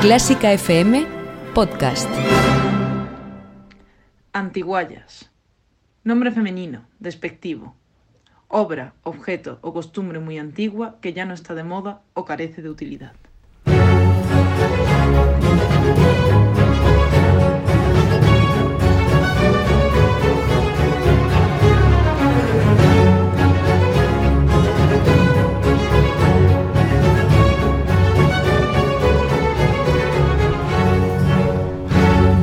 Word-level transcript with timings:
Clásica 0.00 0.52
FM 0.52 1.08
Podcast. 1.54 2.08
Antiguayas. 4.32 5.28
Nombre 6.04 6.30
femenino, 6.30 6.86
despectivo. 7.00 7.74
Obra, 8.46 8.94
objeto 9.02 9.58
o 9.60 9.72
costumbre 9.72 10.20
muy 10.20 10.38
antigua 10.38 10.98
que 11.00 11.12
ya 11.12 11.24
no 11.24 11.34
está 11.34 11.56
de 11.56 11.64
moda 11.64 12.02
o 12.14 12.24
carece 12.24 12.62
de 12.62 12.70
utilidad. 12.70 13.14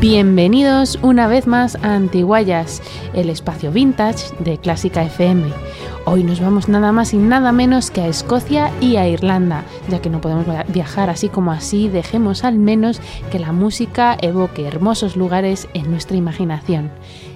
Bienvenidos 0.08 1.00
una 1.02 1.28
vez 1.28 1.48
más 1.48 1.78
a 1.78 1.96
Antiguayas, 1.96 2.84
el 3.16 3.28
espacio 3.32 3.72
vintage 3.72 4.36
de 4.38 4.60
Clásica 4.60 5.02
FM. 5.02 5.52
Hoy 6.06 6.24
nos 6.24 6.40
vamos 6.40 6.70
nada 6.70 6.92
más 6.92 7.16
y 7.16 7.18
nada 7.18 7.52
menos 7.52 7.90
que 7.90 8.02
a 8.02 8.08
Escocia 8.08 8.72
y 8.80 8.98
a 8.98 9.08
Irlanda, 9.08 9.64
ya 9.90 10.04
que 10.04 10.12
no 10.12 10.22
podemos 10.22 10.46
viajar 10.68 11.10
así 11.10 11.28
como 11.28 11.52
así, 11.52 11.90
dejemos 11.90 12.44
al 12.44 12.60
menos 12.60 13.02
que 13.32 13.40
la 13.40 13.52
música 13.52 14.16
evoque 14.22 14.68
hermosos 14.68 15.16
lugares 15.16 15.68
en 15.74 15.90
nuestra 15.90 16.16
imaginación. 16.16 16.92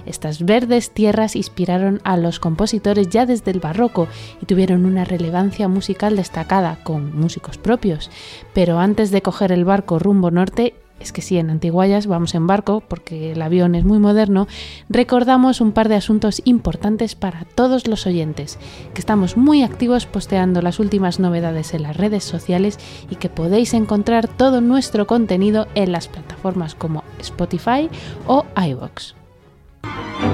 Estas 0.06 0.44
verdes 0.44 0.92
tierras 0.92 1.34
inspiraron 1.34 2.00
a 2.04 2.16
los 2.16 2.38
compositores 2.38 3.08
ya 3.08 3.26
desde 3.26 3.50
el 3.50 3.58
barroco 3.58 4.06
y 4.40 4.46
tuvieron 4.46 4.84
una 4.84 5.04
relevancia 5.04 5.66
musical 5.66 6.14
destacada, 6.14 6.78
con 6.84 7.18
músicos 7.18 7.58
propios. 7.58 8.12
Pero 8.54 8.78
antes 8.78 9.10
de 9.10 9.22
coger 9.22 9.50
el 9.50 9.64
barco 9.64 9.98
rumbo 9.98 10.30
norte, 10.30 10.74
es 11.00 11.12
que 11.12 11.22
sí, 11.22 11.38
en 11.38 11.50
Antiguayas 11.50 12.06
vamos 12.06 12.34
en 12.34 12.46
barco 12.46 12.82
porque 12.86 13.32
el 13.32 13.42
avión 13.42 13.74
es 13.74 13.84
muy 13.84 13.98
moderno, 13.98 14.46
recordamos 14.88 15.60
un 15.60 15.72
par 15.72 15.88
de 15.88 15.96
asuntos 15.96 16.42
importantes 16.44 17.14
para 17.14 17.44
todos 17.54 17.88
los 17.88 18.06
oyentes, 18.06 18.58
que 18.94 19.00
estamos 19.00 19.36
muy 19.36 19.62
activos 19.62 20.06
posteando 20.06 20.62
las 20.62 20.78
últimas 20.78 21.18
novedades 21.18 21.74
en 21.74 21.82
las 21.82 21.96
redes 21.96 22.24
sociales 22.24 22.78
y 23.10 23.16
que 23.16 23.28
podéis 23.28 23.74
encontrar 23.74 24.28
todo 24.28 24.60
nuestro 24.60 25.06
contenido 25.06 25.66
en 25.74 25.92
las 25.92 26.08
plataformas 26.08 26.74
como 26.74 27.02
Spotify 27.18 27.88
o 28.26 28.44
iVoox. 28.56 29.14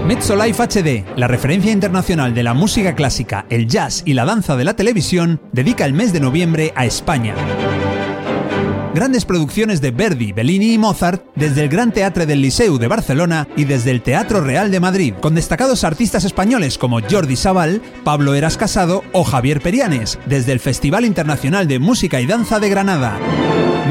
Mezzolife 0.06 0.62
HD, 0.62 1.04
la 1.16 1.28
referencia 1.28 1.72
internacional 1.72 2.34
de 2.34 2.42
la 2.42 2.54
música 2.54 2.94
clásica, 2.94 3.46
el 3.50 3.68
jazz 3.68 4.02
y 4.04 4.14
la 4.14 4.24
danza 4.24 4.56
de 4.56 4.64
la 4.64 4.74
televisión, 4.74 5.40
dedica 5.52 5.84
el 5.84 5.92
mes 5.92 6.12
de 6.12 6.20
noviembre 6.20 6.72
a 6.74 6.84
España 6.86 7.34
grandes 8.96 9.26
producciones 9.26 9.82
de 9.82 9.90
Verdi, 9.90 10.32
Bellini 10.32 10.72
y 10.72 10.78
Mozart 10.78 11.22
desde 11.34 11.62
el 11.62 11.68
Gran 11.68 11.92
Teatre 11.92 12.24
del 12.24 12.40
Liceu 12.40 12.78
de 12.78 12.88
Barcelona 12.88 13.46
y 13.54 13.64
desde 13.64 13.90
el 13.90 14.00
Teatro 14.00 14.40
Real 14.40 14.70
de 14.70 14.80
Madrid, 14.80 15.12
con 15.20 15.34
destacados 15.34 15.84
artistas 15.84 16.24
españoles 16.24 16.78
como 16.78 17.02
Jordi 17.02 17.36
Sabal, 17.36 17.82
Pablo 18.04 18.34
Eras 18.34 18.56
Casado 18.56 19.04
o 19.12 19.22
Javier 19.22 19.60
Perianes, 19.60 20.18
desde 20.24 20.52
el 20.52 20.60
Festival 20.60 21.04
Internacional 21.04 21.68
de 21.68 21.78
Música 21.78 22.22
y 22.22 22.26
Danza 22.26 22.58
de 22.58 22.70
Granada. 22.70 23.18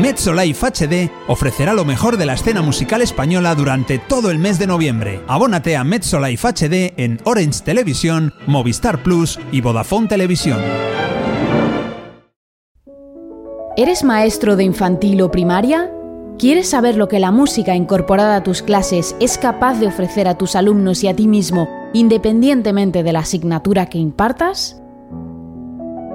Mezzo 0.01 0.33
Life 0.33 0.65
HD 0.65 1.11
ofrecerá 1.27 1.73
lo 1.73 1.85
mejor 1.85 2.17
de 2.17 2.25
la 2.25 2.33
escena 2.33 2.63
musical 2.63 3.03
española 3.03 3.53
durante 3.53 3.99
todo 3.99 4.31
el 4.31 4.39
mes 4.39 4.57
de 4.57 4.65
noviembre. 4.65 5.21
Abónate 5.27 5.77
a 5.77 5.83
Mezzo 5.83 6.19
HD 6.19 6.95
en 6.97 7.21
Orange 7.25 7.61
Televisión, 7.63 8.33
Movistar 8.47 9.03
Plus 9.03 9.39
y 9.51 9.61
Vodafone 9.61 10.07
Televisión. 10.07 11.04
¿Eres 13.77 14.05
maestro 14.05 14.55
de 14.55 14.63
infantil 14.63 15.21
o 15.21 15.31
primaria? 15.31 15.91
¿Quieres 16.39 16.69
saber 16.69 16.95
lo 16.95 17.09
que 17.09 17.19
la 17.19 17.31
música 17.31 17.75
incorporada 17.75 18.37
a 18.37 18.43
tus 18.43 18.61
clases 18.61 19.17
es 19.19 19.37
capaz 19.37 19.81
de 19.81 19.87
ofrecer 19.87 20.29
a 20.29 20.37
tus 20.37 20.55
alumnos 20.55 21.03
y 21.03 21.09
a 21.09 21.13
ti 21.13 21.27
mismo, 21.27 21.67
independientemente 21.91 23.03
de 23.03 23.11
la 23.11 23.19
asignatura 23.19 23.87
que 23.87 23.97
impartas? 23.97 24.81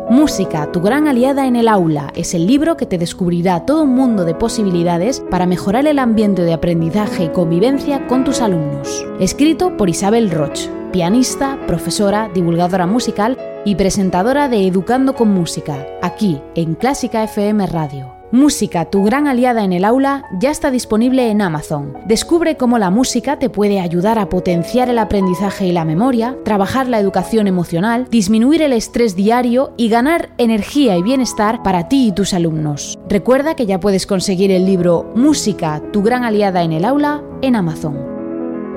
Música, 0.09 0.72
tu 0.72 0.81
gran 0.81 1.06
aliada 1.06 1.47
en 1.47 1.54
el 1.54 1.69
aula, 1.69 2.10
es 2.16 2.32
el 2.32 2.47
libro 2.47 2.78
que 2.78 2.87
te 2.87 2.97
descubrirá 2.97 3.66
todo 3.66 3.82
un 3.82 3.94
mundo 3.94 4.25
de 4.25 4.34
posibilidades 4.34 5.21
para 5.31 5.44
mejorar 5.44 5.87
el 5.87 5.98
ambiente 5.98 6.41
de 6.41 6.54
aprendizaje 6.54 7.25
y 7.25 7.28
convivencia 7.28 8.06
con 8.06 8.25
tus 8.25 8.41
alumnos. 8.41 9.06
Escrito 9.21 9.77
por 9.77 9.91
Isabel 9.91 10.31
Roch, 10.31 10.60
pianista, 10.92 11.59
profesora, 11.66 12.31
divulgadora 12.32 12.87
musical 12.87 13.37
y 13.65 13.75
presentadora 13.75 14.48
de 14.48 14.66
Educando 14.66 15.15
con 15.15 15.32
Música, 15.32 15.87
aquí 16.03 16.41
en 16.54 16.75
Clásica 16.75 17.22
FM 17.25 17.66
Radio. 17.66 18.15
Música, 18.32 18.84
tu 18.84 19.03
gran 19.03 19.26
aliada 19.26 19.65
en 19.65 19.72
el 19.72 19.84
aula, 19.84 20.25
ya 20.38 20.53
está 20.53 20.71
disponible 20.71 21.31
en 21.31 21.43
Amazon. 21.43 21.98
Descubre 22.06 22.56
cómo 22.56 22.78
la 22.78 22.91
música 22.91 23.41
te 23.41 23.50
puede 23.50 23.81
ayudar 23.81 24.21
a 24.21 24.28
potenciar 24.28 24.88
el 24.88 24.98
aprendizaje 24.98 25.66
y 25.66 25.72
la 25.72 25.84
memoria, 25.84 26.37
trabajar 26.44 26.88
la 26.88 27.00
educación 27.00 27.48
emocional, 27.48 28.06
disminuir 28.09 28.62
el 28.62 28.72
estrés 28.72 29.16
diario 29.16 29.72
y 29.77 29.88
ganar 29.88 30.31
energía 30.38 30.97
y 30.97 31.03
bienestar 31.03 31.65
para 31.65 31.88
ti 31.88 32.06
y 32.06 32.12
tus 32.12 32.32
alumnos. 32.32 33.00
Recuerda 33.09 33.56
que 33.56 33.66
ya 33.66 33.81
puedes 33.81 34.06
conseguir 34.06 34.53
el 34.53 34.65
libro 34.65 35.10
Música, 35.16 35.82
tu 35.92 36.03
gran 36.03 36.22
aliada 36.22 36.62
en 36.62 36.71
el 36.71 36.84
aula 36.84 37.25
en 37.42 37.56
Amazon. 37.56 37.98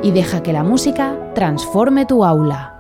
Y 0.02 0.12
deja 0.12 0.42
que 0.42 0.52
la 0.52 0.64
música 0.64 1.16
transforme 1.36 2.08
tu 2.08 2.26
aula. 2.26 2.73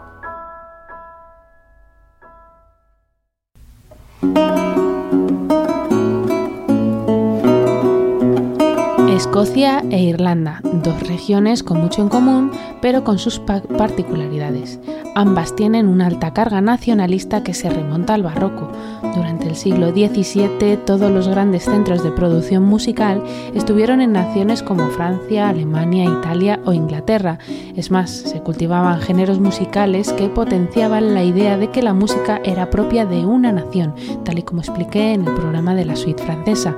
Escocia 9.24 9.82
e 9.90 10.04
Irlanda, 10.04 10.60
dos 10.84 11.08
regiones 11.08 11.64
con 11.64 11.80
mucho 11.80 12.02
en 12.02 12.10
común, 12.10 12.52
pero 12.82 13.06
con 13.06 13.18
sus 13.18 13.40
particularidades. 13.40 14.82
Ambas 15.16 15.56
tienen 15.56 15.88
una 15.88 16.08
alta 16.08 16.34
carga 16.34 16.60
nacionalista 16.60 17.42
que 17.42 17.54
se 17.54 17.70
remonta 17.70 18.16
al 18.16 18.24
barroco. 18.24 18.70
Durante 19.16 19.48
el 19.48 19.56
siglo 19.56 19.92
XVII, 19.92 20.76
todos 20.86 21.10
los 21.10 21.30
grandes 21.30 21.64
centros 21.64 22.04
de 22.04 22.12
producción 22.12 22.64
musical 22.64 23.24
estuvieron 23.56 24.02
en 24.02 24.12
naciones 24.12 24.62
como 24.62 24.90
Francia, 24.90 25.48
Alemania, 25.48 26.04
Italia 26.04 26.60
o 26.66 26.74
Inglaterra. 26.74 27.40
Es 27.78 27.92
más, 27.92 28.12
se 28.12 28.42
cultivaban 28.42 29.00
géneros 29.00 29.40
musicales 29.40 30.12
que 30.12 30.28
potenciaban 30.28 31.14
la 31.14 31.24
idea 31.24 31.58
de 31.58 31.72
que 31.72 31.82
la 31.82 31.94
música 31.94 32.42
era 32.44 32.70
propia 32.70 33.06
de 33.06 33.26
una 33.26 33.54
nación, 33.54 33.96
tal 34.26 34.40
y 34.40 34.44
como 34.44 34.60
expliqué 34.60 35.14
en 35.14 35.26
el 35.26 35.34
programa 35.34 35.76
de 35.76 35.86
la 35.86 35.96
suite 35.96 36.22
francesa. 36.22 36.76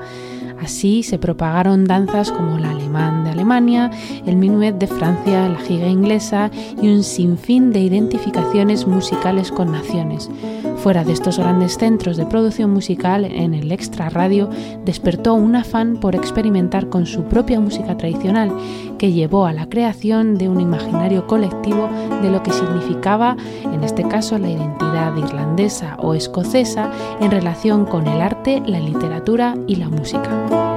Así 0.66 1.04
se 1.04 1.20
propagaron 1.20 1.86
danzas 1.86 2.32
como 2.32 2.58
el 2.58 2.66
alemán 2.66 3.24
de 3.24 3.30
Alemania, 3.30 3.92
el 4.26 4.36
minuet 4.36 4.74
de 4.74 4.88
Francia, 4.88 5.48
la 5.48 5.60
giga 5.60 5.88
inglesa 5.88 6.50
y 6.82 6.88
un 6.88 7.04
sinfín 7.04 7.72
de 7.72 7.82
identificaciones 7.82 8.88
musicales 8.88 9.52
con 9.52 9.72
naciones. 9.72 10.28
Fuera 10.78 11.04
de 11.04 11.14
estos 11.14 11.38
grandes 11.38 11.78
centros 11.78 12.18
de 12.18 12.26
producción 12.26 12.72
musical, 12.72 13.26
en 13.26 13.54
el 13.54 13.72
extra 13.72 14.10
radio 14.10 14.50
despertó 14.86 15.36
un 15.36 15.56
afán 15.56 15.98
por 15.98 16.16
experimentar 16.16 16.90
con 16.90 17.06
su 17.06 17.26
propia 17.26 17.60
música 17.60 17.96
tradicional, 17.96 18.52
que 18.98 19.12
llevó 19.12 19.46
a 19.46 19.54
la 19.54 19.68
creación 19.68 20.38
de 20.38 20.50
un 20.50 20.62
imaginario 20.62 21.28
colectivo 21.28 21.90
de 22.22 22.30
lo 22.30 22.44
que 22.44 22.52
significaba, 22.52 23.38
en 23.64 23.84
este 23.84 24.08
caso, 24.08 24.38
la 24.38 24.50
identidad 24.50 25.16
irlandesa 25.16 25.98
o 26.00 26.14
escocesa 26.14 26.92
en 27.20 27.32
relación 27.32 27.86
con 27.86 28.08
el 28.08 28.22
arte, 28.22 28.62
la 28.66 28.80
literatura 28.80 29.56
y 29.68 29.76
la 29.76 29.90
música. 29.90 30.75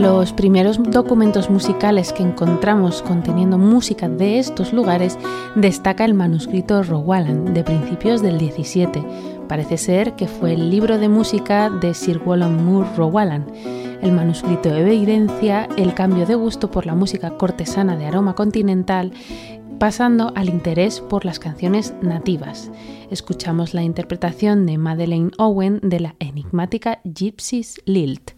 Los 0.00 0.32
primeros 0.32 0.82
documentos 0.82 1.50
musicales 1.50 2.14
que 2.14 2.22
encontramos 2.22 3.02
conteniendo 3.02 3.58
música 3.58 4.08
de 4.08 4.38
estos 4.38 4.72
lugares 4.72 5.18
destaca 5.54 6.06
el 6.06 6.14
manuscrito 6.14 6.82
Rowallan 6.82 7.52
de 7.52 7.62
principios 7.62 8.22
del 8.22 8.38
17. 8.38 9.04
Parece 9.46 9.76
ser 9.76 10.14
que 10.16 10.26
fue 10.26 10.54
el 10.54 10.70
libro 10.70 10.96
de 10.96 11.10
música 11.10 11.68
de 11.68 11.92
Sir 11.92 12.18
Wallan 12.24 12.64
Moore 12.64 12.88
Rowallan. 12.96 13.46
El 14.00 14.12
manuscrito 14.12 14.74
evidencia 14.74 15.68
el 15.76 15.92
cambio 15.92 16.24
de 16.24 16.34
gusto 16.34 16.70
por 16.70 16.86
la 16.86 16.94
música 16.94 17.36
cortesana 17.36 17.98
de 17.98 18.06
aroma 18.06 18.34
continental, 18.34 19.12
pasando 19.78 20.32
al 20.34 20.48
interés 20.48 21.00
por 21.02 21.26
las 21.26 21.38
canciones 21.38 21.92
nativas. 22.00 22.70
Escuchamos 23.10 23.74
la 23.74 23.82
interpretación 23.82 24.64
de 24.64 24.78
Madeleine 24.78 25.32
Owen 25.36 25.78
de 25.82 26.00
la 26.00 26.14
enigmática 26.20 27.00
Gypsy's 27.04 27.82
Lilt. 27.84 28.30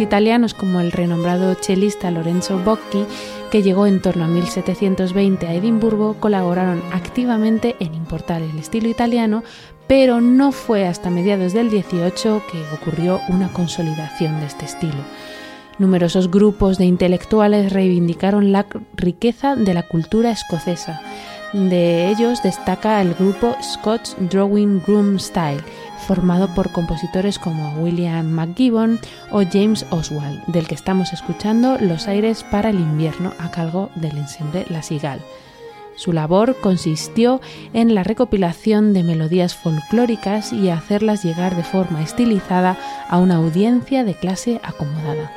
Italianos 0.00 0.54
como 0.54 0.80
el 0.80 0.92
renombrado 0.92 1.54
chelista 1.54 2.10
Lorenzo 2.10 2.58
Bocchi, 2.58 3.04
que 3.50 3.62
llegó 3.62 3.86
en 3.86 4.00
torno 4.00 4.24
a 4.24 4.28
1720 4.28 5.46
a 5.46 5.54
Edimburgo, 5.54 6.14
colaboraron 6.18 6.82
activamente 6.90 7.76
en 7.80 7.94
importar 7.94 8.40
el 8.40 8.58
estilo 8.58 8.88
italiano, 8.88 9.44
pero 9.86 10.22
no 10.22 10.52
fue 10.52 10.86
hasta 10.86 11.10
mediados 11.10 11.52
del 11.52 11.70
18 11.70 12.42
que 12.50 12.62
ocurrió 12.74 13.20
una 13.28 13.52
consolidación 13.52 14.40
de 14.40 14.46
este 14.46 14.64
estilo. 14.64 15.04
Numerosos 15.78 16.30
grupos 16.30 16.78
de 16.78 16.86
intelectuales 16.86 17.72
reivindicaron 17.72 18.52
la 18.52 18.66
riqueza 18.94 19.54
de 19.54 19.74
la 19.74 19.82
cultura 19.82 20.30
escocesa. 20.30 21.02
De 21.52 22.08
ellos 22.08 22.42
destaca 22.42 23.02
el 23.02 23.14
grupo 23.14 23.54
Scotch 23.62 24.14
Drawing 24.18 24.82
Room 24.86 25.18
Style, 25.20 25.62
formado 26.04 26.48
por 26.54 26.70
compositores 26.70 27.38
como 27.38 27.82
William 27.82 28.26
McGibbon 28.26 29.00
o 29.30 29.42
James 29.42 29.86
Oswald, 29.90 30.44
del 30.46 30.68
que 30.68 30.74
estamos 30.74 31.12
escuchando 31.12 31.78
Los 31.80 32.06
aires 32.06 32.44
para 32.44 32.70
el 32.70 32.78
invierno 32.78 33.32
a 33.38 33.50
cargo 33.50 33.90
del 33.94 34.18
ensemble 34.18 34.66
La 34.68 34.82
Sigal. 34.82 35.20
Su 35.96 36.12
labor 36.12 36.56
consistió 36.60 37.40
en 37.72 37.94
la 37.94 38.02
recopilación 38.02 38.92
de 38.92 39.02
melodías 39.02 39.54
folclóricas 39.54 40.52
y 40.52 40.68
hacerlas 40.68 41.24
llegar 41.24 41.56
de 41.56 41.62
forma 41.62 42.02
estilizada 42.02 42.76
a 43.08 43.18
una 43.18 43.36
audiencia 43.36 44.04
de 44.04 44.14
clase 44.14 44.60
acomodada. 44.62 45.32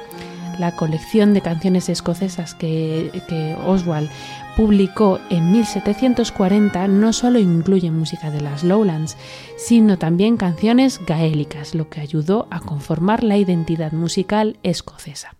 La 0.60 0.76
colección 0.76 1.34
de 1.34 1.42
canciones 1.42 1.88
escocesas 1.90 2.56
que, 2.56 3.12
que 3.28 3.56
Oswald 3.66 4.10
publicó 4.58 5.20
en 5.30 5.52
1740 5.52 6.88
no 6.88 7.14
solo 7.14 7.38
incluye 7.38 7.92
música 7.92 8.32
de 8.32 8.42
las 8.42 8.64
Lowlands, 8.64 9.16
sino 9.56 10.00
también 10.00 10.36
canciones 10.36 11.00
gaélicas, 11.06 11.76
lo 11.76 11.92
que 11.92 12.02
ayudó 12.02 12.48
a 12.50 12.60
conformar 12.60 13.24
la 13.24 13.38
identidad 13.38 13.92
musical 13.92 14.58
escocesa. 14.64 15.37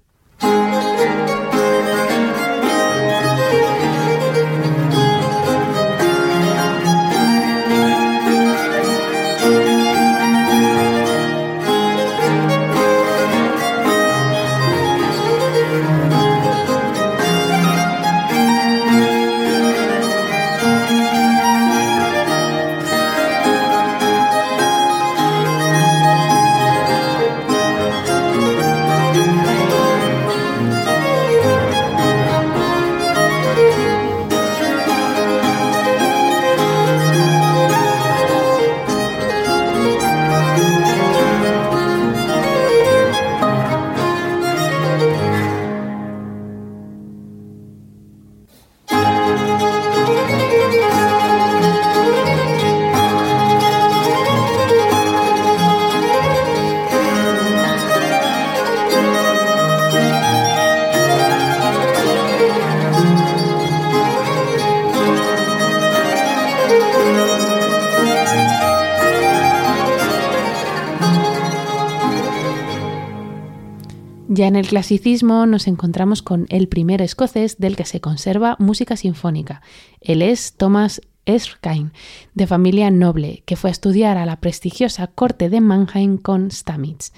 Clasicismo 74.68 75.46
nos 75.46 75.66
encontramos 75.66 76.22
con 76.22 76.46
el 76.50 76.68
primer 76.68 77.02
escocés 77.02 77.58
del 77.58 77.78
que 77.78 77.86
se 77.86 78.02
conserva 78.02 78.58
música 78.60 78.98
sinfónica. 78.98 79.62
Él 80.02 80.22
es 80.22 80.54
Thomas 80.54 81.02
Erskine, 81.26 81.92
de 82.34 82.48
familia 82.48 82.92
noble, 82.92 83.44
que 83.46 83.56
fue 83.56 83.70
a 83.70 83.72
estudiar 83.72 84.18
a 84.18 84.26
la 84.26 84.42
prestigiosa 84.42 85.08
corte 85.08 85.50
de 85.50 85.62
Mannheim 85.62 86.18
con 86.18 86.52
Stamitz. 86.52 87.14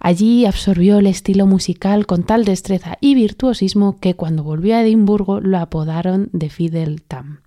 Allí 0.00 0.46
absorbió 0.46 0.98
el 0.98 1.06
estilo 1.06 1.46
musical 1.46 2.06
con 2.06 2.22
tal 2.24 2.44
destreza 2.44 2.96
y 3.00 3.14
virtuosismo 3.14 3.98
que 4.00 4.14
cuando 4.14 4.42
volvió 4.42 4.74
a 4.74 4.82
Edimburgo 4.82 5.40
lo 5.40 5.58
apodaron 5.58 6.30
de 6.32 6.48
Fidel 6.48 7.02
Tam. 7.02 7.40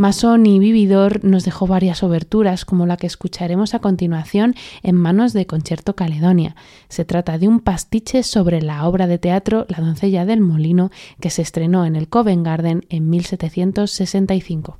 Masón 0.00 0.46
y 0.46 0.58
Vividor 0.58 1.22
nos 1.26 1.44
dejó 1.44 1.66
varias 1.66 2.02
oberturas, 2.02 2.64
como 2.64 2.86
la 2.86 2.96
que 2.96 3.06
escucharemos 3.06 3.74
a 3.74 3.80
continuación 3.80 4.54
en 4.82 4.94
manos 4.94 5.34
de 5.34 5.44
Concierto 5.44 5.94
Caledonia. 5.94 6.56
Se 6.88 7.04
trata 7.04 7.36
de 7.36 7.48
un 7.48 7.60
pastiche 7.60 8.22
sobre 8.22 8.62
la 8.62 8.88
obra 8.88 9.06
de 9.06 9.18
teatro 9.18 9.66
La 9.68 9.80
doncella 9.84 10.24
del 10.24 10.40
molino, 10.40 10.90
que 11.20 11.28
se 11.28 11.42
estrenó 11.42 11.84
en 11.84 11.96
el 11.96 12.08
Covent 12.08 12.46
Garden 12.46 12.86
en 12.88 13.10
1765. 13.10 14.78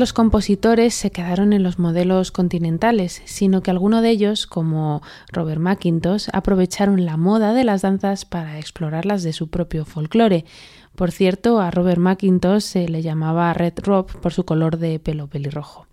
Los 0.00 0.12
compositores 0.12 0.94
se 0.94 1.12
quedaron 1.12 1.52
en 1.52 1.62
los 1.62 1.78
modelos 1.78 2.32
continentales, 2.32 3.22
sino 3.26 3.62
que 3.62 3.70
algunos 3.70 4.02
de 4.02 4.10
ellos, 4.10 4.46
como 4.46 5.02
Robert 5.30 5.60
McIntosh, 5.60 6.28
aprovecharon 6.32 7.04
la 7.04 7.16
moda 7.16 7.52
de 7.52 7.64
las 7.64 7.82
danzas 7.82 8.24
para 8.24 8.58
explorarlas 8.58 9.22
de 9.22 9.32
su 9.32 9.48
propio 9.48 9.84
folclore. 9.84 10.46
Por 10.96 11.12
cierto, 11.12 11.60
a 11.60 11.70
Robert 11.70 12.00
McIntosh 12.00 12.62
se 12.62 12.88
le 12.88 13.02
llamaba 13.02 13.52
Red 13.52 13.74
Rob 13.82 14.06
por 14.20 14.32
su 14.32 14.44
color 14.44 14.78
de 14.78 14.98
pelo 14.98 15.28
pelirrojo. 15.28 15.86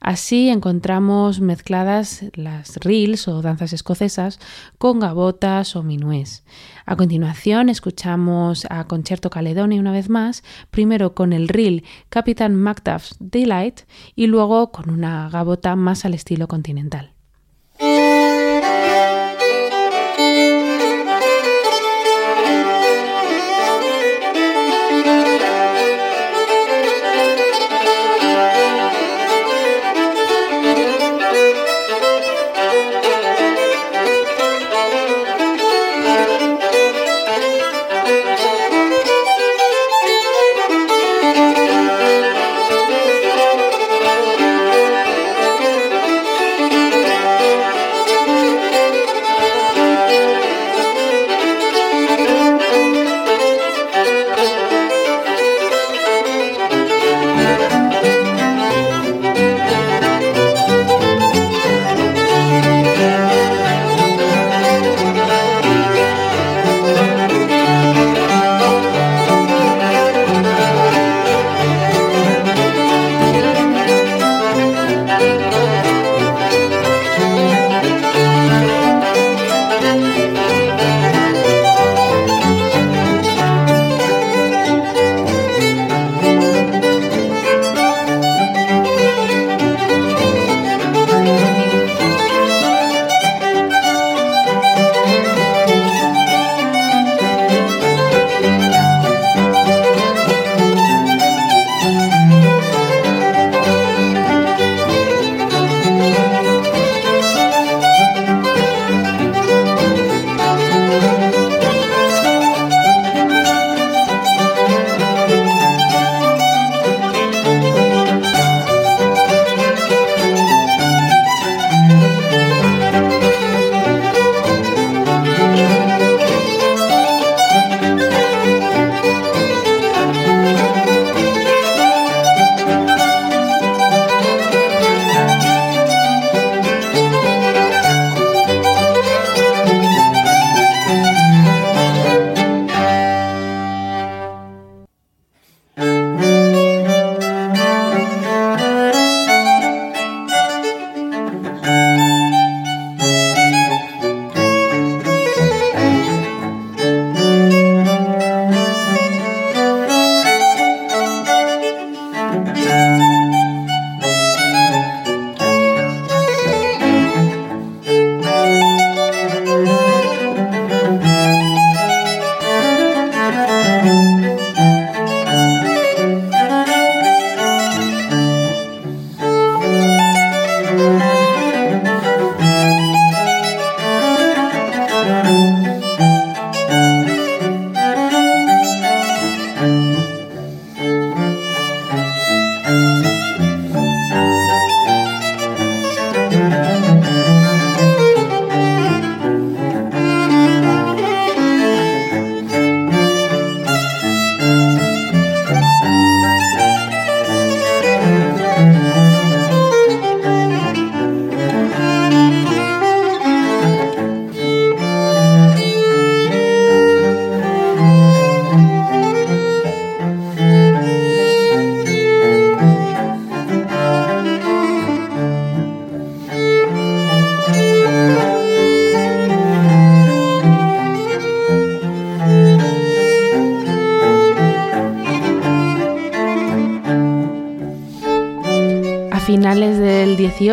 Así 0.00 0.48
encontramos 0.48 1.40
mezcladas 1.40 2.24
las 2.34 2.76
reels 2.76 3.28
o 3.28 3.42
danzas 3.42 3.72
escocesas 3.72 4.38
con 4.78 5.00
gavotas 5.00 5.74
o 5.76 5.82
minués. 5.82 6.44
A 6.84 6.96
continuación 6.96 7.68
escuchamos 7.68 8.66
a 8.70 8.84
Concerto 8.84 9.30
Caledonia 9.30 9.80
una 9.80 9.92
vez 9.92 10.08
más, 10.08 10.44
primero 10.70 11.14
con 11.14 11.32
el 11.32 11.48
reel 11.48 11.84
Captain 12.08 12.54
Macduff's 12.54 13.16
Delight 13.18 13.80
y 14.14 14.26
luego 14.26 14.70
con 14.70 14.90
una 14.90 15.28
gavota 15.30 15.76
más 15.76 16.04
al 16.04 16.14
estilo 16.14 16.46
continental. 16.46 17.15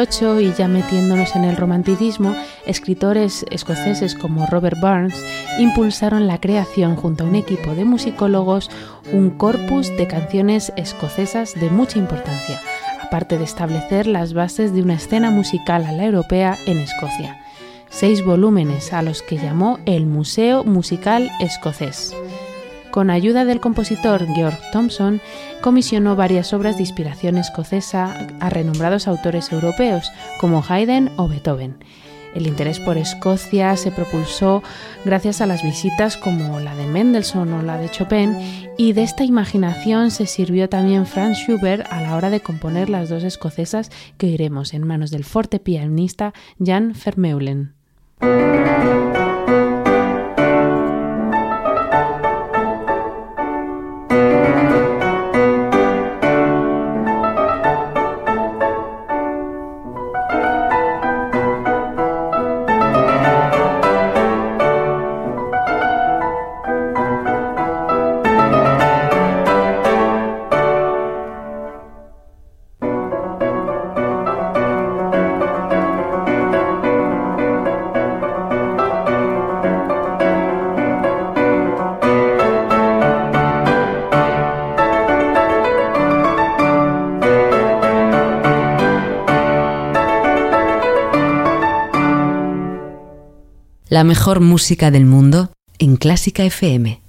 Del 0.03 0.09
18 0.09 0.39
y 0.41 0.53
ya 0.53 0.67
metiéndonos 0.67 1.35
en 1.35 1.45
el 1.45 1.55
romanticismo, 1.55 2.35
escritores 2.65 3.45
escoceses 3.51 4.15
como 4.15 4.45
Robert 4.47 4.77
Burns 4.81 5.15
impulsaron 5.59 6.27
la 6.27 6.39
creación 6.39 6.95
junto 6.95 7.23
a 7.23 7.27
un 7.27 7.35
equipo 7.35 7.73
de 7.73 7.85
musicólogos 7.85 8.69
un 9.11 9.29
corpus 9.29 9.95
de 9.95 10.07
canciones 10.07 10.73
escocesas 10.75 11.53
de 11.55 11.69
mucha 11.69 11.99
importancia, 11.99 12.61
aparte 13.01 13.37
de 13.37 13.45
establecer 13.45 14.07
las 14.07 14.33
bases 14.33 14.73
de 14.73 14.81
una 14.81 14.95
escena 14.95 15.31
musical 15.31 15.85
a 15.85 15.91
la 15.93 16.05
europea 16.05 16.57
en 16.65 16.79
Escocia. 16.79 17.39
Seis 17.89 18.25
volúmenes 18.25 18.91
a 18.91 19.03
los 19.03 19.21
que 19.21 19.37
llamó 19.37 19.79
el 19.85 20.05
Museo 20.05 20.63
Musical 20.63 21.29
Escocés. 21.39 22.13
Con 22.93 23.09
ayuda 23.09 23.43
del 23.43 23.59
compositor 23.59 24.23
Georg 24.35 24.59
Thompson, 24.71 25.19
comisionó 25.61 26.15
varias 26.15 26.53
obras 26.53 26.75
de 26.75 26.83
inspiración 26.83 27.39
escocesa 27.39 28.15
a 28.39 28.51
renombrados 28.51 29.07
autores 29.07 29.51
europeos 29.51 30.11
como 30.39 30.63
Haydn 30.63 31.09
o 31.15 31.27
Beethoven. 31.27 31.83
El 32.35 32.45
interés 32.45 32.79
por 32.79 32.99
Escocia 32.99 33.75
se 33.77 33.89
propulsó 33.89 34.61
gracias 35.05 35.41
a 35.41 35.47
las 35.47 35.63
visitas 35.63 36.17
como 36.17 36.59
la 36.59 36.75
de 36.75 36.85
Mendelssohn 36.85 37.51
o 37.53 37.63
la 37.63 37.79
de 37.79 37.89
Chopin 37.89 38.37
y 38.77 38.93
de 38.93 39.01
esta 39.01 39.23
imaginación 39.23 40.11
se 40.11 40.27
sirvió 40.27 40.69
también 40.69 41.07
Franz 41.07 41.39
Schubert 41.39 41.91
a 41.91 41.99
la 41.99 42.15
hora 42.15 42.29
de 42.29 42.41
componer 42.41 42.91
las 42.91 43.09
dos 43.09 43.23
escocesas 43.23 43.89
que 44.19 44.27
oiremos 44.27 44.75
en 44.75 44.85
manos 44.85 45.09
del 45.09 45.23
fuerte 45.23 45.57
pianista 45.57 46.31
Jan 46.63 46.93
Vermeulen. 47.03 47.73
La 93.93 94.03
mejor 94.03 94.39
música 94.39 94.89
del 94.89 95.05
mundo 95.05 95.51
en 95.77 95.97
Clásica 95.97 96.43
FM. 96.43 97.02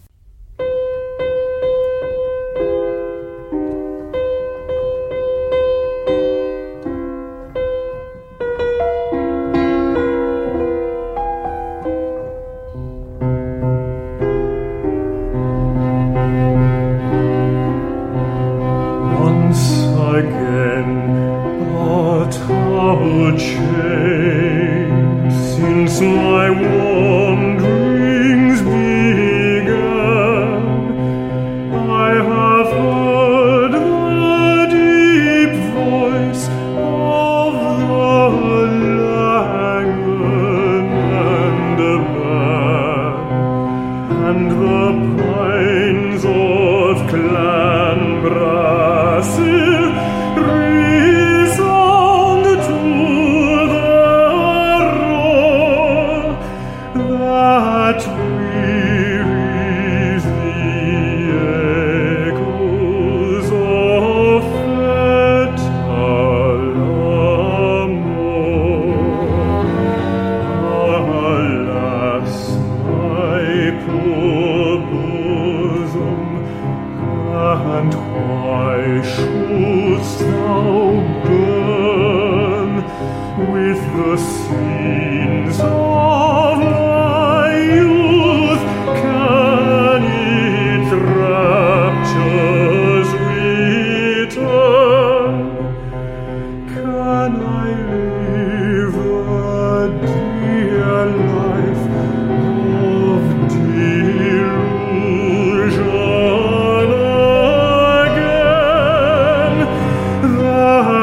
ein 45.21 46.19
so 46.19 46.64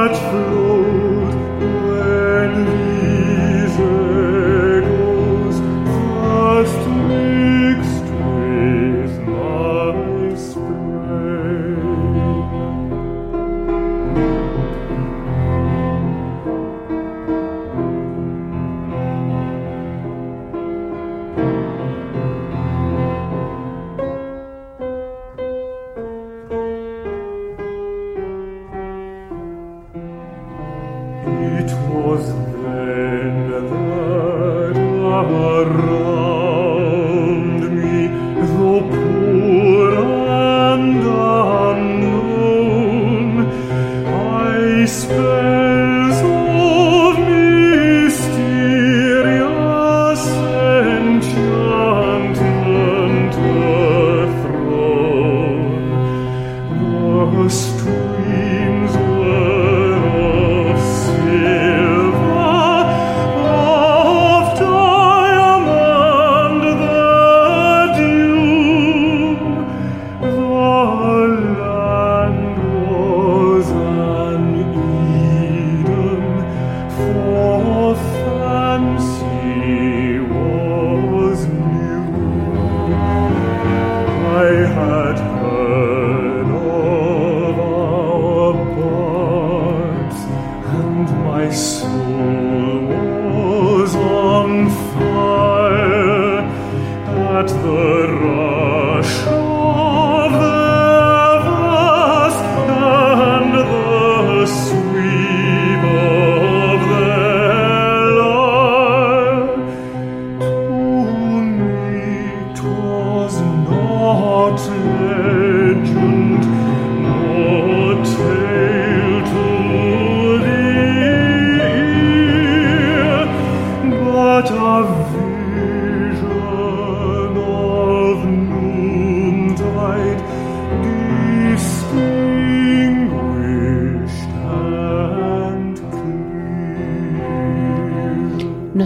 much. 0.10 0.51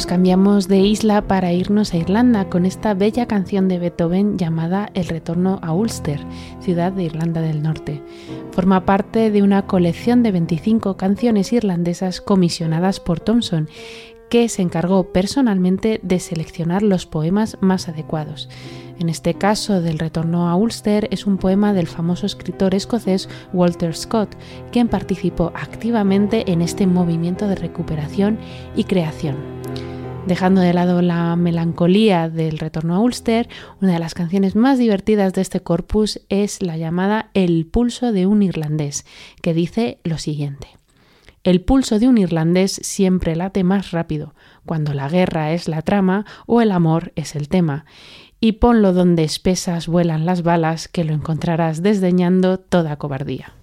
Cambiamos 0.04 0.68
de 0.68 0.80
isla 0.80 1.22
para 1.26 1.54
irnos 1.54 1.94
a 1.94 1.98
Irlanda 1.98 2.50
con 2.50 2.66
esta 2.66 2.94
bella 2.94 3.28
canción 3.28 3.70
de 3.70 3.80
Beethoven 3.80 4.38
llamada 4.38 4.90
El 4.94 5.08
retorno 5.08 5.60
a 5.62 5.72
Ulster, 5.72 6.20
ciudad 6.60 6.92
de 6.92 7.04
Irlanda 7.04 7.40
del 7.40 7.64
Norte. 7.64 8.02
Forma 8.52 8.86
parte 8.86 9.32
de 9.32 9.42
una 9.42 9.68
colección 9.68 10.22
de 10.22 10.34
25 10.34 10.98
canciones 10.98 11.54
irlandesas 11.54 12.20
comisionadas 12.20 13.00
por 13.00 13.22
Thomson, 13.22 13.70
que 14.30 14.50
se 14.50 14.64
encargó 14.64 15.14
personalmente 15.14 16.02
de 16.04 16.20
seleccionar 16.20 16.84
los 16.84 17.06
poemas 17.06 17.58
más 17.62 17.88
adecuados. 17.88 18.50
En 19.00 19.10
este 19.10 19.34
caso 19.34 19.82
del 19.82 20.00
retorno 20.00 20.48
a 20.50 20.56
Ulster 20.56 21.08
es 21.12 21.26
un 21.26 21.38
poema 21.38 21.74
del 21.74 21.88
famoso 21.88 22.26
escritor 22.26 22.74
escocés 22.74 23.28
Walter 23.52 23.94
Scott, 23.94 24.36
quien 24.72 24.88
participó 24.88 25.52
activamente 25.54 26.50
en 26.52 26.62
este 26.62 26.88
movimiento 26.88 27.48
de 27.48 27.56
recuperación 27.56 28.38
y 28.76 28.86
creación. 28.86 29.36
Dejando 30.28 30.62
de 30.62 30.74
lado 30.74 31.04
la 31.04 31.36
melancolía 31.36 32.30
del 32.30 32.58
retorno 32.58 32.96
a 32.96 33.00
Ulster, 33.00 33.48
una 33.80 33.94
de 33.94 34.00
las 34.00 34.16
canciones 34.16 34.56
más 34.56 34.80
divertidas 34.80 35.34
de 35.34 35.42
este 35.42 35.60
corpus 35.60 36.22
es 36.30 36.64
la 36.64 36.78
llamada 36.78 37.30
El 37.36 37.68
pulso 37.68 38.12
de 38.12 38.26
un 38.26 38.42
irlandés, 38.42 39.06
que 39.44 39.54
dice 39.54 40.00
lo 40.04 40.18
siguiente. 40.18 40.68
El 41.44 41.62
pulso 41.62 42.00
de 42.00 42.08
un 42.08 42.18
irlandés 42.18 42.72
siempre 42.82 43.36
late 43.36 43.64
más 43.64 43.92
rápido, 43.92 44.34
cuando 44.66 44.96
la 44.96 45.10
guerra 45.10 45.52
es 45.52 45.68
la 45.68 45.84
trama 45.84 46.26
o 46.48 46.60
el 46.60 46.72
amor 46.72 47.12
es 47.16 47.36
el 47.36 47.50
tema, 47.50 47.86
y 48.46 48.52
ponlo 48.52 48.94
donde 48.94 49.24
espesas 49.24 49.88
vuelan 49.88 50.28
las 50.28 50.44
balas, 50.44 50.88
que 50.88 51.04
lo 51.04 51.16
encontrarás 51.16 51.82
desdeñando 51.82 52.60
toda 52.60 52.96
cobardía. 52.98 53.54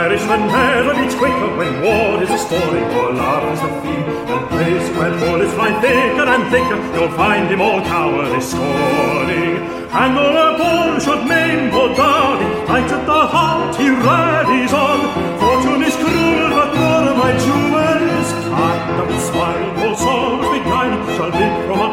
Irishman 0.00 0.46
never 0.48 0.94
be 0.94 1.08
quicker 1.16 1.56
when 1.56 1.82
war 1.82 2.22
is 2.22 2.30
a 2.30 2.38
story 2.38 2.82
or 2.98 3.12
love 3.12 3.52
is 3.52 3.60
the 3.60 3.68
theme. 3.82 4.06
And 4.32 4.44
place 4.50 4.86
where 4.96 5.12
bullets 5.20 5.52
fly 5.54 5.70
thicker 5.80 6.26
and 6.34 6.44
thicker, 6.52 6.78
you'll 6.94 7.14
find 7.16 7.48
him 7.48 7.60
all 7.60 7.80
cowardly 7.82 8.40
scorning. 8.40 9.56
And 9.92 10.16
though 10.16 10.36
a 10.46 10.58
bull 10.58 11.00
should 11.00 11.26
maim 11.26 11.74
or 11.74 11.94
die, 11.94 12.19
on. 14.72 14.98
Fortune 15.38 15.82
is 15.82 15.96
cruel, 15.96 16.50
but 16.50 16.74
my 17.16 17.32
jewels 17.44 18.32
kind 18.50 19.00
of 19.00 19.22
smile, 19.22 19.70
all 19.80 19.96
souls 19.96 20.46
beguiled, 20.52 21.16
shall 21.16 21.30
live 21.30 21.64
from 21.66 21.80
a 21.80 21.90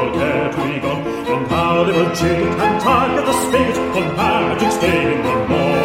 or 0.00 0.12
care 0.14 0.52
to 0.52 0.58
be 0.64 0.80
gone. 0.80 1.02
And 1.32 1.46
how 1.48 1.84
they 1.84 1.92
will 1.92 2.14
jig 2.14 2.46
and 2.64 2.80
tug 2.80 3.26
the 3.26 3.32
spigot 3.44 3.76
of 3.98 4.16
magic 4.16 4.72
stay 4.72 5.14
in 5.14 5.22
the 5.22 5.48
morning. 5.48 5.79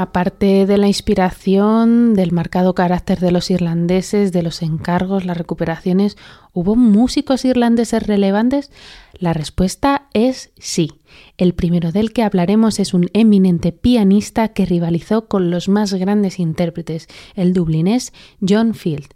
Aparte 0.00 0.64
de 0.64 0.78
la 0.78 0.86
inspiración, 0.86 2.14
del 2.14 2.30
marcado 2.30 2.72
carácter 2.72 3.18
de 3.18 3.32
los 3.32 3.50
irlandeses, 3.50 4.30
de 4.30 4.44
los 4.44 4.62
encargos, 4.62 5.24
las 5.24 5.36
recuperaciones, 5.36 6.16
¿hubo 6.52 6.76
músicos 6.76 7.44
irlandeses 7.44 8.06
relevantes? 8.06 8.70
La 9.14 9.32
respuesta 9.32 10.06
es 10.14 10.52
sí. 10.56 10.92
El 11.36 11.52
primero 11.52 11.90
del 11.90 12.12
que 12.12 12.22
hablaremos 12.22 12.78
es 12.78 12.94
un 12.94 13.08
eminente 13.12 13.72
pianista 13.72 14.46
que 14.52 14.66
rivalizó 14.66 15.26
con 15.26 15.50
los 15.50 15.68
más 15.68 15.92
grandes 15.94 16.38
intérpretes, 16.38 17.08
el 17.34 17.52
dublinés 17.52 18.12
John 18.40 18.74
Field 18.74 19.08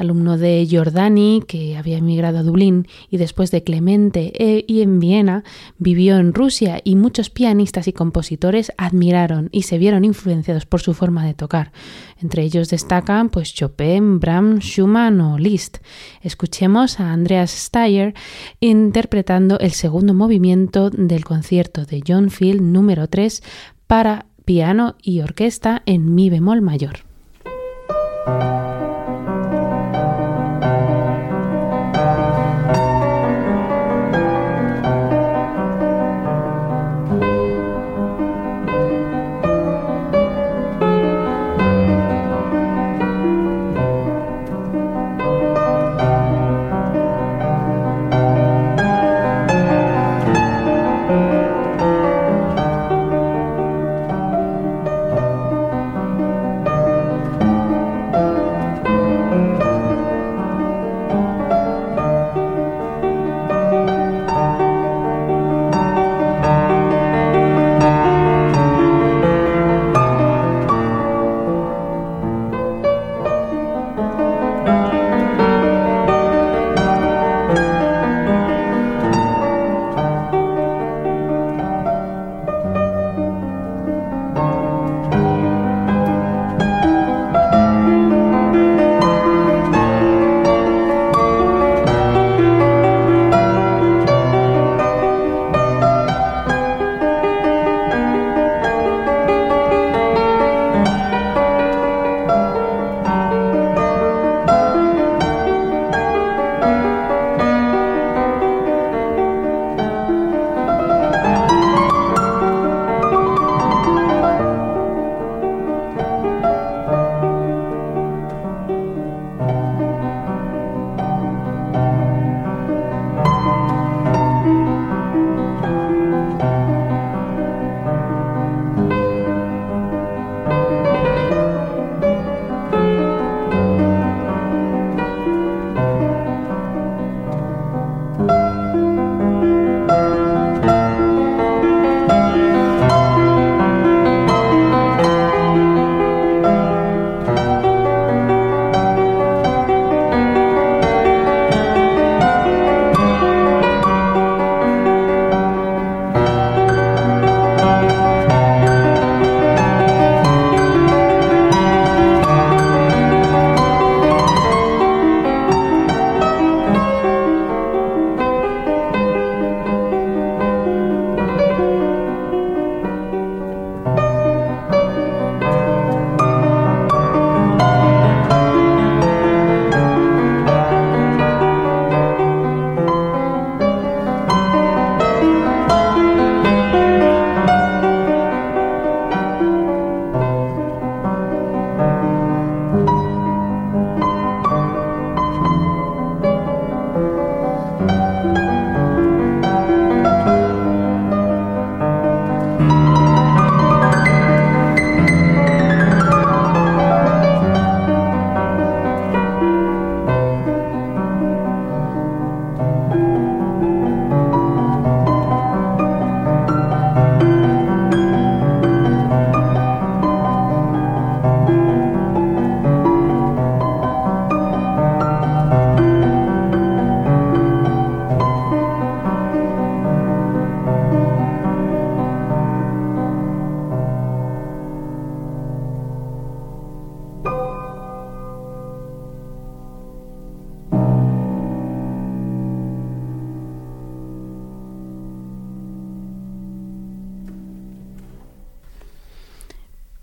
alumno 0.00 0.38
de 0.38 0.66
Giordani, 0.66 1.42
que 1.46 1.76
había 1.76 1.98
emigrado 1.98 2.38
a 2.38 2.42
Dublín, 2.42 2.88
y 3.10 3.18
después 3.18 3.50
de 3.50 3.62
Clemente 3.62 4.32
e, 4.38 4.64
y 4.66 4.82
en 4.82 4.98
Viena, 4.98 5.44
vivió 5.78 6.18
en 6.18 6.34
Rusia 6.34 6.80
y 6.82 6.96
muchos 6.96 7.30
pianistas 7.30 7.88
y 7.88 7.92
compositores 7.92 8.72
admiraron 8.76 9.48
y 9.52 9.62
se 9.62 9.78
vieron 9.78 10.04
influenciados 10.04 10.66
por 10.66 10.80
su 10.80 10.94
forma 10.94 11.24
de 11.24 11.34
tocar. 11.34 11.72
Entre 12.20 12.42
ellos 12.42 12.68
destacan 12.68 13.30
pues 13.30 13.54
Chopin, 13.54 14.20
Brahms, 14.20 14.64
Schumann 14.64 15.20
o 15.20 15.38
Liszt. 15.38 15.78
Escuchemos 16.22 17.00
a 17.00 17.12
Andreas 17.12 17.50
Steyer 17.50 18.14
interpretando 18.60 19.58
el 19.58 19.72
segundo 19.72 20.14
movimiento 20.14 20.90
del 20.90 21.24
concierto 21.24 21.84
de 21.84 22.02
John 22.06 22.30
Field 22.30 22.62
número 22.62 23.08
3 23.08 23.42
para 23.86 24.26
piano 24.44 24.96
y 25.02 25.20
orquesta 25.20 25.82
en 25.86 26.14
mi 26.14 26.30
bemol 26.30 26.60
mayor. 26.60 27.00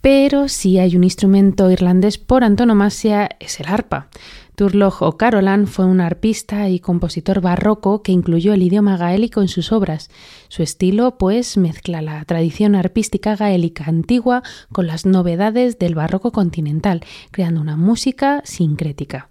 Pero 0.09 0.47
si 0.47 0.79
hay 0.79 0.95
un 0.95 1.03
instrumento 1.03 1.69
irlandés 1.69 2.17
por 2.17 2.45
antonomasia 2.45 3.29
es 3.41 3.59
el 3.59 3.67
arpa. 3.67 4.07
Turlough 4.55 5.01
O'Carolan 5.01 5.67
fue 5.67 5.83
un 5.83 5.99
arpista 5.99 6.69
y 6.69 6.79
compositor 6.79 7.41
barroco 7.41 8.03
que 8.03 8.13
incluyó 8.13 8.53
el 8.53 8.63
idioma 8.63 8.95
gaélico 8.95 9.41
en 9.41 9.49
sus 9.49 9.73
obras. 9.73 10.09
Su 10.47 10.63
estilo, 10.63 11.17
pues, 11.17 11.57
mezcla 11.57 12.01
la 12.01 12.23
tradición 12.23 12.75
arpística 12.75 13.35
gaélica 13.35 13.83
antigua 13.83 14.43
con 14.71 14.87
las 14.87 15.05
novedades 15.05 15.77
del 15.77 15.93
barroco 15.93 16.31
continental, 16.31 17.03
creando 17.31 17.59
una 17.59 17.75
música 17.75 18.41
sincrética. 18.45 19.27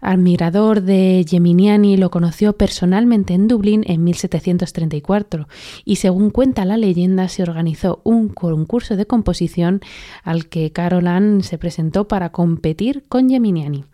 Admirador 0.00 0.82
de 0.82 1.24
Geminiani, 1.28 1.96
lo 1.96 2.10
conoció 2.10 2.56
personalmente 2.56 3.34
en 3.34 3.48
Dublín 3.48 3.84
en 3.86 4.04
1734 4.04 5.48
y 5.84 5.96
según 5.96 6.30
cuenta 6.30 6.64
la 6.64 6.76
leyenda 6.76 7.28
se 7.28 7.42
organizó 7.42 8.00
un 8.04 8.28
concurso 8.28 8.96
de 8.96 9.06
composición 9.06 9.80
al 10.22 10.48
que 10.48 10.72
Carolan 10.72 11.42
se 11.42 11.58
presentó 11.58 12.06
para 12.08 12.30
competir 12.30 13.04
con 13.08 13.28
Geminiani. 13.28 13.84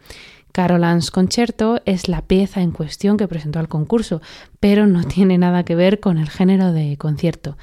Carolan's 0.55 1.11
Concerto 1.11 1.81
es 1.85 2.07
la 2.07 2.23
pieza 2.23 2.61
en 2.61 2.71
cuestión 2.71 3.17
que 3.17 3.27
presentó 3.27 3.59
al 3.59 3.67
concurso, 3.67 4.23
pero 4.61 4.87
no 4.87 5.03
tiene 5.09 5.37
nada 5.37 5.65
que 5.65 5.75
ver 5.75 5.99
con 5.99 6.17
el 6.17 6.31
género 6.31 6.73
de 6.73 6.97
concierto. 6.97 7.59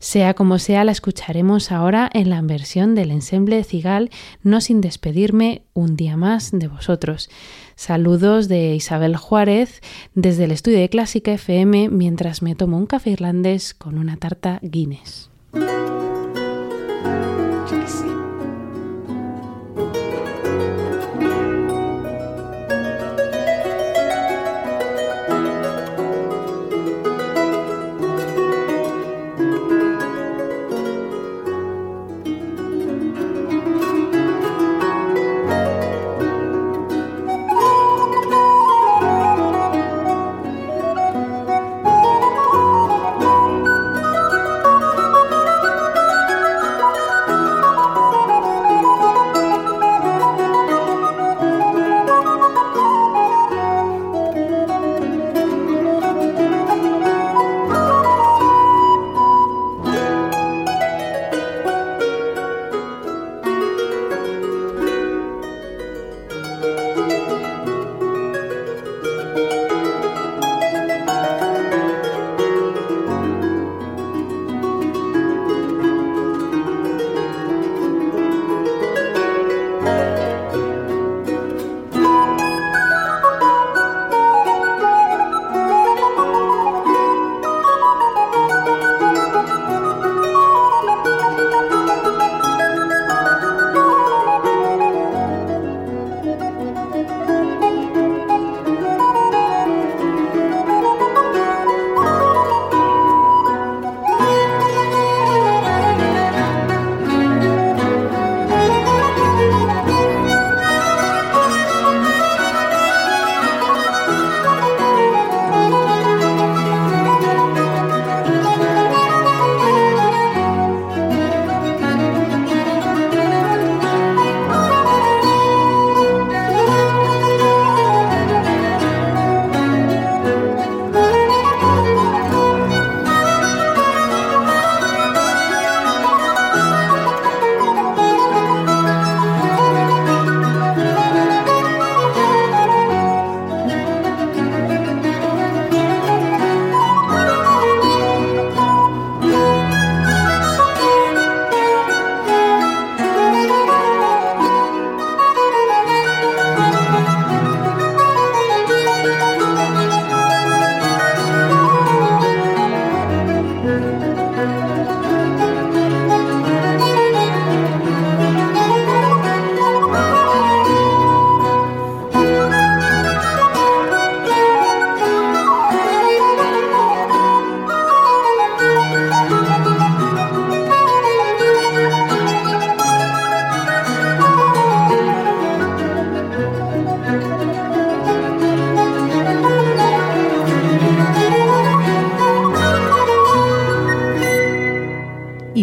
Sea 0.00 0.34
como 0.34 0.58
sea, 0.58 0.82
la 0.82 0.90
escucharemos 0.90 1.70
ahora 1.70 2.10
en 2.12 2.30
la 2.30 2.42
versión 2.42 2.96
del 2.96 3.12
ensemble 3.12 3.62
Cigal, 3.62 4.10
no 4.42 4.60
sin 4.60 4.80
despedirme 4.80 5.62
un 5.72 5.94
día 5.94 6.16
más 6.16 6.50
de 6.50 6.66
vosotros. 6.66 7.30
Saludos 7.82 8.46
de 8.46 8.76
Isabel 8.76 9.16
Juárez 9.16 9.80
desde 10.14 10.44
el 10.44 10.52
estudio 10.52 10.78
de 10.78 10.88
Clásica 10.88 11.32
FM 11.32 11.88
mientras 11.88 12.40
me 12.40 12.54
tomo 12.54 12.78
un 12.78 12.86
café 12.86 13.10
irlandés 13.10 13.74
con 13.74 13.98
una 13.98 14.16
tarta 14.18 14.60
Guinness. 14.62 15.32